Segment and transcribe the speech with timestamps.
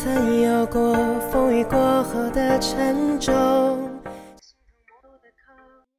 [0.00, 0.94] 曾有过
[1.28, 4.00] 风雨过后的沉重。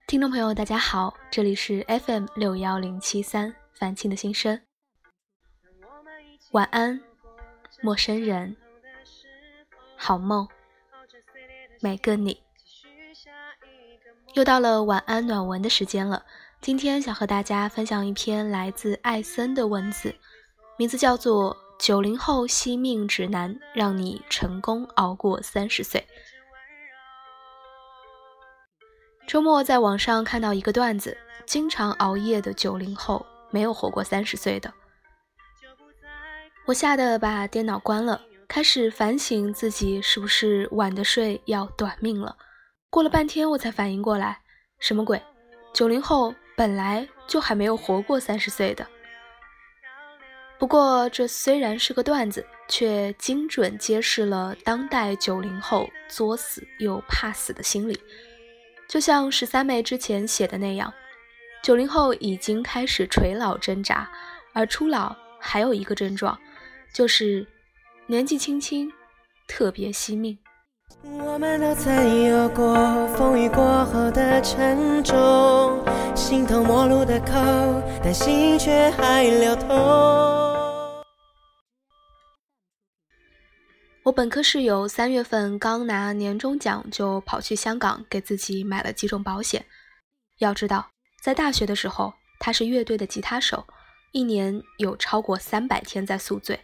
[0.08, 4.62] 听众朋友，大家好，这里是 FM 六幺零七三凡青的心声。
[6.52, 7.02] 晚安，
[7.82, 8.56] 陌生人，
[9.98, 10.48] 好梦，
[11.82, 12.42] 每个你。
[14.34, 16.24] 又到了晚安暖文的时间了。
[16.62, 20.16] 今天想和大家分享一篇来自艾森的文字，
[20.78, 26.06] 名字叫做《九零后惜命指南》，让你成功熬过三十岁。
[29.26, 34.74] 周末在网上看到一个段子：经常熬夜的九零后没有活过三十岁的。
[36.66, 42.36] 我吓得把电脑关了，开始反省自己是不是晚的睡要短命了。
[42.90, 44.42] 过了半天，我才反应过来，
[44.80, 45.24] 什么鬼？
[45.74, 46.36] 九零后。
[46.58, 48.86] 本来就还没有活过三十岁的，
[50.60, 57.98] 不过这虽然是个段子，却精准揭示了当代九零后作死又怕死的心理。
[58.90, 60.94] 就像十三妹之前写的那样，
[61.64, 64.12] 九零后已经开始垂老挣扎，
[64.52, 66.38] 而初老还有一个症状，
[66.94, 67.48] 就是
[68.08, 68.92] 年纪轻轻
[69.48, 70.38] 特别惜命。
[71.04, 75.82] 我们都曾有过风雨过后的沉重，
[76.14, 77.32] 心头陌路的口，
[78.04, 80.49] 但心却还流通。
[84.10, 89.64] 我本科室友三月份刚拿年终奖，就跑去香港给自己买了几种保险。
[90.40, 90.90] 要知道，
[91.22, 93.68] 在大学的时候，他是乐队的吉他手，
[94.12, 96.60] 一年有超过三百天在宿醉。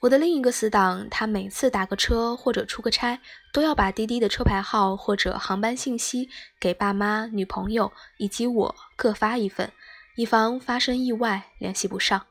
[0.00, 3.20] 我的另一个死党，他每次打个车或者出个差，
[3.52, 9.70] 都要把滴滴的车牌号或者航班信息给爸妈、女朋友以及我各发一份，
[10.16, 12.26] 以防发生意外联系不上。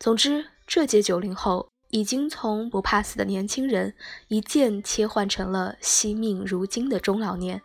[0.00, 3.94] 总之，这届九零后已经从不怕死的年轻人，
[4.28, 7.60] 一键切换成了惜命如金的中老年。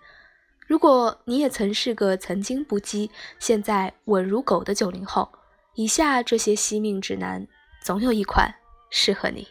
[0.68, 5.30] 如果你也曾是个曾经不羁、现在稳如狗的九零后，
[5.76, 7.48] 以下这些惜命指南，
[7.82, 8.54] 总有一款。
[8.90, 9.48] 适合你。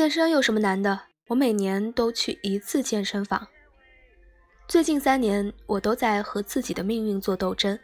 [0.00, 0.98] 健身有什么难的？
[1.28, 3.46] 我每年都去一次健身房。
[4.66, 7.78] 最近三年，我都在和自己的命运做斗争。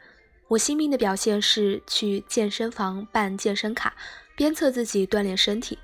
[0.49, 3.95] 我惜命的表现是去健身房办健身卡，
[4.35, 5.79] 鞭策自己锻炼身体。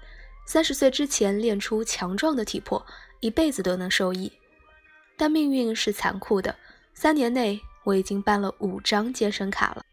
[0.47, 2.83] 三十岁之前练出强壮的体魄，
[3.21, 4.33] 一辈子都能受益。
[5.19, 6.57] 但命运是残酷的，
[6.95, 9.85] 三年内我已经办了五张健身卡了。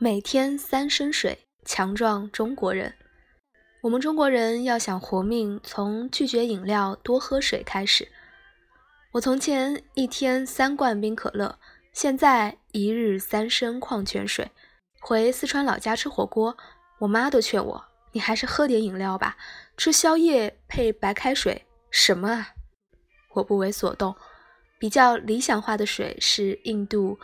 [0.00, 2.94] 每天三升水，强壮中国人。
[3.82, 8.08] 我们中国人要想活命，从拒绝饮料、多喝水开始。
[9.12, 11.58] 我从前一天三罐冰可乐，
[11.92, 14.50] 现在一日三升矿泉水。
[15.00, 16.56] 回四川老家吃火锅，
[17.00, 19.36] 我妈都劝我：“你还是喝点饮料吧，
[19.76, 22.48] 吃宵夜配白开水什么啊？”
[23.34, 24.14] 我不为所动。
[24.78, 27.18] 比较理想化的水是印度。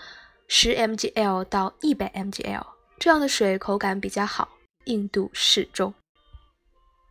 [0.47, 2.66] 十 mgl 到一百 mgl
[2.98, 4.48] 这样的水口感比较好，
[4.84, 5.94] 硬度适中。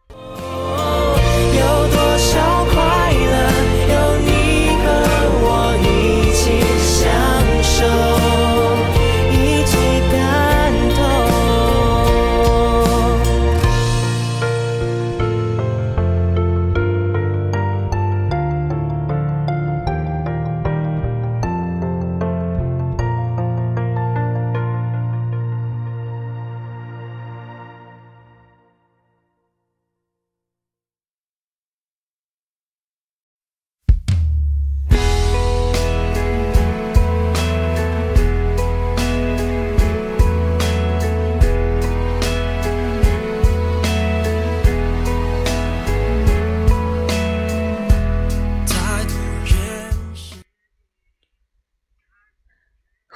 [0.10, 0.18] 有
[1.90, 3.52] 多少快乐，
[3.90, 4.23] 有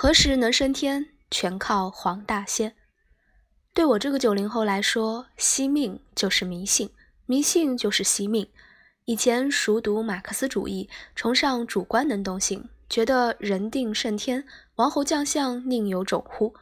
[0.08, 2.78] 何时能升天，全靠黄大仙。
[3.74, 6.92] 对我这个九零后来说，惜命就是迷信，
[7.26, 8.48] 迷信就是惜命。
[9.04, 14.46] 以前熟读马克思主义，崇尚主观能动性，觉得人定胜天，
[14.76, 16.54] 王侯将相宁有种乎？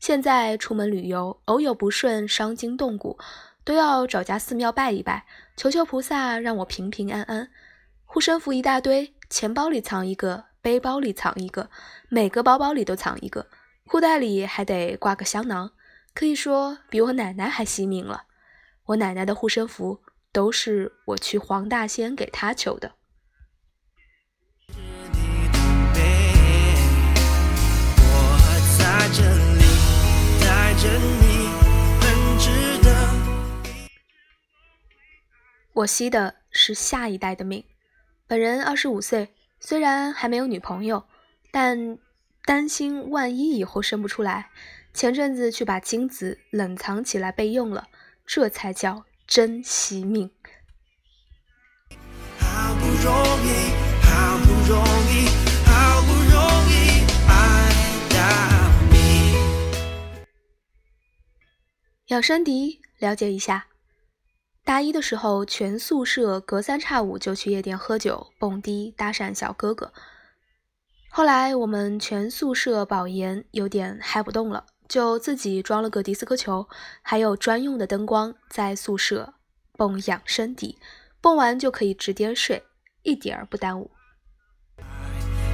[0.00, 3.18] 现在出门旅游，偶有不顺，伤筋动骨，
[3.64, 5.26] 都要找家寺庙拜一拜，
[5.58, 7.50] 求求菩萨让我平平安安。
[8.06, 11.68] 护身符一大堆，钱包里藏一个，背包里藏一个，
[12.08, 13.50] 每个包包里都藏一个，
[13.86, 15.72] 裤袋里还得挂个香囊，
[16.14, 18.22] 可以说比我奶奶还惜命了。
[18.86, 20.00] 我奶奶的护身符
[20.32, 22.92] 都是我去黄大仙给她求的。
[35.74, 37.62] 我吸的是下一代的命。
[38.26, 39.34] 本人二十五岁，
[39.66, 41.06] 虽然还没有女朋友，
[41.50, 41.96] 但
[42.44, 44.50] 担心万一以后生不出来，
[44.92, 47.88] 前阵子去把精子冷藏起来备用了，
[48.26, 50.30] 这才叫珍惜命。
[52.38, 53.72] 好不容易，
[54.04, 55.28] 好不容易，
[55.64, 56.36] 好不容
[56.68, 57.32] 易爱
[58.10, 58.20] 到
[58.92, 58.94] 你。
[62.08, 63.68] 养生笛，了解一下。
[64.64, 69.92] 大一的时候，全宿舍隔三差五就去夜店喝酒、蹦迪、搭讪小哥哥。
[71.10, 76.66] 后来我们全宿舍保研，有点嗨不动了，就自己装了个迪斯科球，
[77.02, 79.34] 还有专用的灯光，在宿舍
[79.76, 80.78] 蹦养生迪，
[81.20, 82.64] 蹦完就可以直接睡，
[83.02, 83.90] 一点儿不耽误。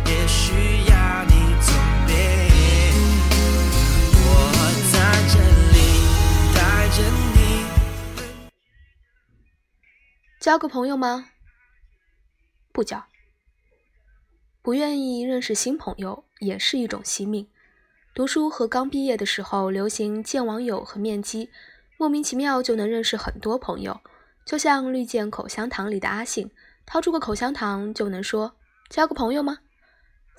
[0.06, 0.52] 也需
[0.88, 1.34] 要你
[4.22, 4.28] 我
[4.92, 5.00] 在
[5.34, 5.59] 这
[10.40, 11.28] 交个朋友吗？
[12.72, 13.04] 不交。
[14.62, 17.46] 不愿意认识新朋友也是一种惜命。
[18.14, 21.50] 读书和刚毕业的时候流行见网友和面基，
[21.98, 24.00] 莫名其妙就能认识很多朋友。
[24.46, 26.50] 就像绿箭口香糖里的阿信，
[26.86, 28.56] 掏出个口香糖就能说
[28.88, 29.58] 交个朋友吗？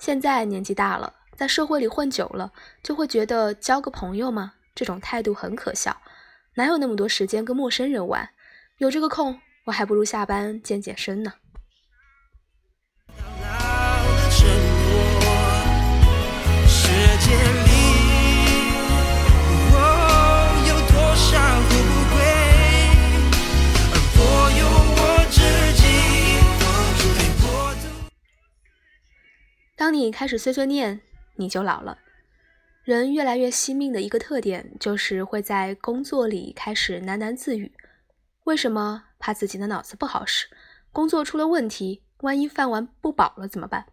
[0.00, 2.52] 现在年纪大了，在社会里混久了，
[2.82, 4.54] 就会觉得交个朋友吗？
[4.74, 5.96] 这种态度很可笑。
[6.54, 8.30] 哪有那么多时间跟陌生人玩？
[8.78, 9.40] 有这个空。
[9.64, 11.34] 我还不如下班健健身呢。
[29.76, 31.00] 当你开始碎碎念，
[31.36, 31.98] 你就老了。
[32.84, 37.72] 人越来越惜命的一个特点，就是会在工作里开始喃喃自语。
[38.44, 39.04] 为什么？
[39.20, 40.48] 怕自己的脑子不好使，
[40.90, 43.86] 工作出了问题，万一饭碗不保了怎么办？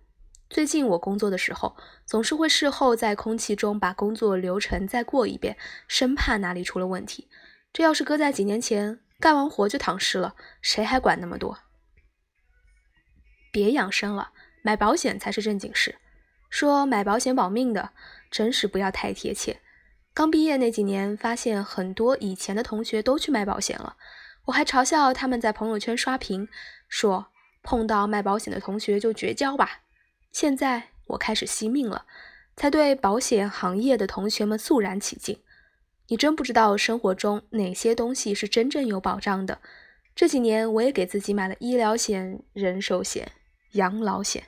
[0.50, 5.56] 最近我工作的时候，总是会事后在空气中把工作流程再过一遍，
[5.88, 7.30] 生怕哪里出了问题。
[7.72, 11.60] 这要是搁在几年前，干完活就躺尸了，谁还管那么多？
[13.52, 14.32] 别养生了，
[14.64, 16.00] 买保险才是正经事。
[16.50, 17.92] 说买保险保命的，
[18.32, 19.62] 真是不要太贴切。
[20.16, 23.96] 刚毕业那几年，发现很多以前的同学都去买保险了。
[24.50, 26.48] 我还嘲笑他们在朋友圈刷屏，
[26.88, 27.28] 说
[27.62, 29.82] 碰到卖保险的同学就绝交吧。
[30.32, 32.06] 现在我开始惜命了，
[32.56, 35.40] 才对保险行业的同学们肃然起敬。
[36.08, 39.60] 你真不知道生活中哪些东西是真正有保障的。
[40.16, 43.32] 这几年我也给自己买了医疗险、人寿险、
[43.74, 44.46] 养老险。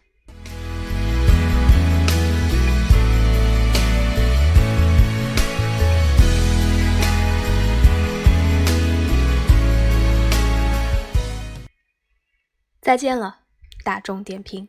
[12.92, 13.40] 再见了，
[13.86, 14.68] 大众点评。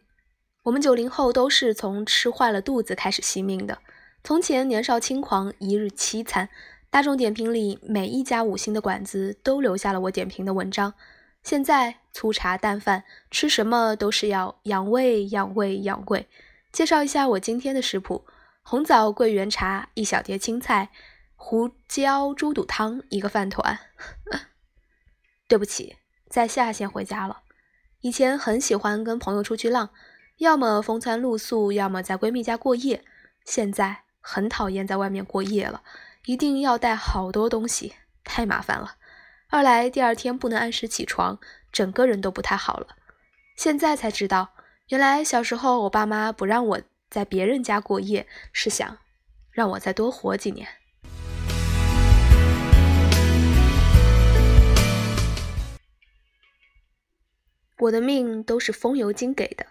[0.62, 3.80] 我们九零后都是从吃坏了肚子开始惜命的。
[4.22, 6.48] 从前年少轻狂，一日七餐。
[6.88, 10.94] 大众点评里每一家五星的馆子都留下了我点评的文章。
[11.42, 16.28] 现在粗茶淡饭，吃什么都是要养胃、养胃、养胃。
[16.70, 18.24] 介绍一下我今天的食谱：
[18.62, 20.90] 红枣桂圆茶，一小碟青菜，
[21.34, 23.80] 胡椒猪肚汤，一个饭团。
[25.48, 25.96] 对不起，
[26.30, 27.40] 在下线回家了。
[28.02, 29.90] 以前很喜欢跟朋友出去浪，
[30.38, 33.04] 要么风餐露宿，要么在闺蜜家过夜。
[33.44, 35.82] 现在很讨厌在外面过夜了，
[36.26, 37.94] 一定要带好多东西，
[38.24, 38.96] 太麻烦了。
[39.50, 41.38] 二来第二天不能按时起床，
[41.70, 42.88] 整个人都不太好了。
[43.56, 44.54] 现在才知道，
[44.88, 48.98] 原来小时候我爸妈不让我在别人家过夜，是想
[49.52, 50.66] 让我再多活几年。
[57.82, 59.66] 我的命都是风油精给的。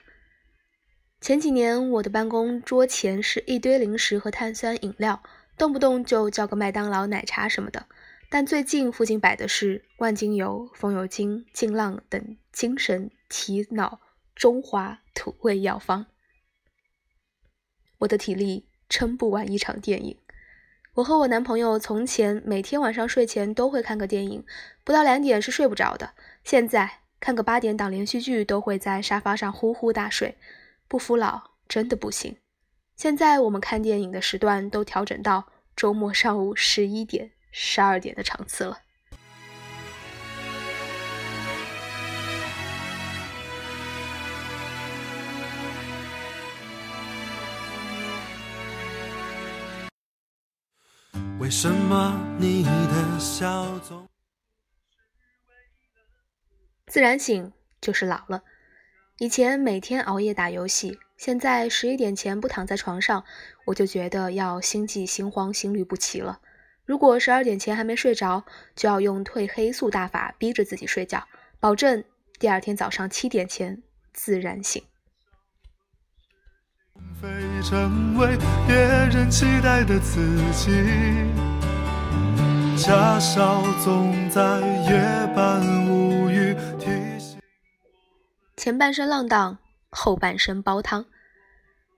[1.21, 5.23] 前几年，我的办公桌前是一堆零食和碳酸饮料，
[5.57, 7.85] 动不动就叫个麦当劳、奶茶什么的。
[8.29, 14.01] 但最近附近摆的是万金油、风油精、劲浪等精神提脑
[14.35, 16.07] 中华土味药方。
[17.99, 20.17] 我的体力撑不完一场电影，
[20.95, 24.43] 我和我男朋友从前每天晚上睡前都会看个电影，
[24.83, 26.13] 不到两点是睡不着的。
[26.43, 30.35] 现在看个八点档连续剧都会在沙发上呼呼大睡，
[30.87, 32.35] 不服老真的不行。
[32.95, 38.79] 现在我们看电影的时段都调整到周末上午十一点、十二点的场次了。
[51.37, 54.07] 为什么你的笑总
[56.91, 58.43] 自然醒就是老了。
[59.17, 63.23] 以前每天熬夜打游戏，现在十一点前不躺在床上，
[63.63, 66.41] 我就觉得要心悸、心慌、心律不齐了。
[66.83, 68.43] 如果十二点前还没睡着，
[68.75, 71.25] 就要用褪黑素大法逼着自己睡觉，
[71.61, 72.03] 保证
[72.37, 73.81] 第二天早上七点前
[74.11, 74.83] 自然醒。
[77.63, 78.35] 成为
[78.67, 80.19] 别人期待的自
[80.51, 80.71] 己。
[82.75, 84.99] 家少总在夜
[85.33, 86.10] 半无。
[88.61, 89.57] 前半生浪荡，
[89.89, 91.03] 后半生煲汤。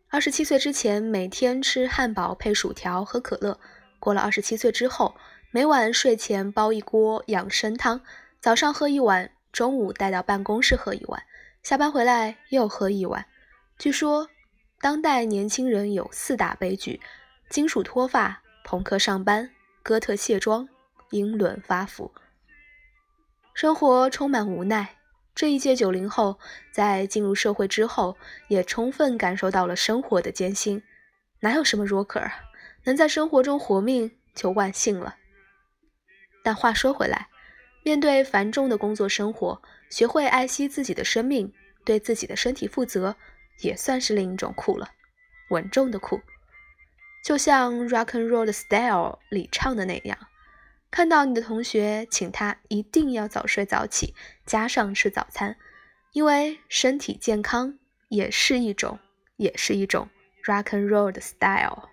[0.08, 3.60] 二十七岁之前，每天吃汉堡配薯条喝可乐；
[4.00, 5.13] 过了二十七岁之后，
[5.51, 8.00] 每晚睡前煲一锅养生汤，
[8.39, 11.22] 早上喝一碗，中午带到办公室喝一碗，
[11.63, 13.25] 下班回来又喝一碗。
[13.77, 14.29] 据说。
[14.79, 17.01] 当代年轻人有四大悲剧：
[17.50, 19.50] 金属脱发、朋克上班、
[19.82, 20.70] 哥特卸妆、
[21.10, 22.13] 英伦发福。
[23.53, 24.96] 生活充满无奈。
[25.36, 26.40] 这一届九零后
[26.72, 30.82] 在进入社会之后，也充分感受到了生活的艰辛。
[31.40, 32.32] 哪有什么 rocker
[32.86, 35.18] 能在生活中活命就万幸了。
[36.44, 37.30] 但话说回来，
[37.84, 41.52] 面对繁重的工作生活，学会爱惜自己的生命，
[41.84, 43.16] 对自己的身体负责。
[43.62, 44.90] 也算是另一种酷了，
[45.52, 46.20] 稳重的酷，
[47.24, 50.18] 就像《Rock and Roll Style》里唱的那样，
[50.93, 54.13] 看到你的同学，请他一定要早睡早起，
[54.45, 55.57] 加上吃早餐，
[56.12, 59.00] 因为身体健康也是一种，
[59.38, 60.07] 也是一种
[60.45, 61.89] Rock and Roll 的 Style。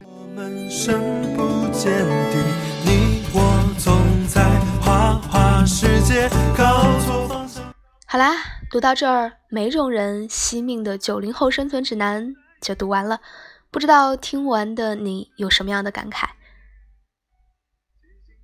[0.00, 0.98] 我们深
[1.36, 1.92] 不见
[2.30, 2.38] 底，
[2.86, 4.42] 你我总在
[4.80, 7.62] 花花世界搞错方向。
[8.06, 8.32] 好啦。
[8.70, 13.20] 读到这儿，每种人惜命的九零后生存指南就读完了。
[13.70, 16.30] 不知道听完的你有什么样的感慨？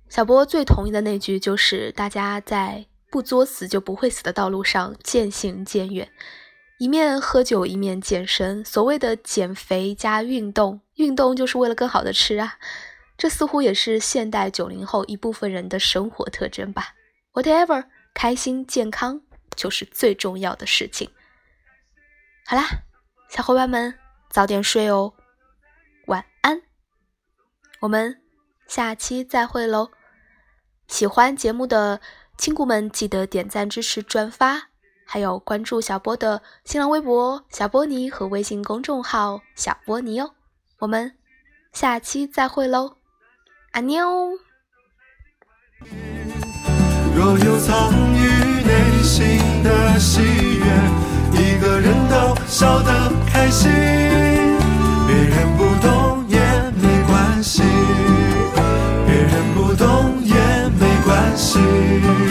[0.09, 6.11] 小波最同意的那句就是：大家在不作死就不会死的道路上渐行渐远，
[6.79, 8.65] 一面喝酒一面健身。
[8.65, 12.57] 所谓的减肥加运动，运动就是为了更好的吃啊！
[13.17, 16.95] 这似乎也是现代九零后一部分人的生活特征吧。
[17.33, 19.21] Whatever，开心健康。
[19.55, 21.09] 就是最重要的事情。
[22.45, 22.63] 好啦，
[23.29, 23.93] 小伙伴们
[24.29, 25.13] 早点睡哦，
[26.05, 26.61] 晚安。
[27.81, 28.21] 我们
[28.67, 29.91] 下期再会喽！
[30.89, 32.01] 喜欢节目的
[32.35, 34.69] 亲故们记得点赞、支持、转发，
[35.05, 40.31] 还有关注小波的新浪微博“小波尼”和微信公众号“小波尼”哦。
[40.79, 41.13] 我们
[41.71, 42.95] 下期再会喽，
[43.71, 44.31] 阿妞。
[47.15, 48.27] 若有藏于
[48.63, 50.65] 内心的喜悦，
[51.33, 53.69] 一个人都笑得开心，
[61.55, 62.28] 关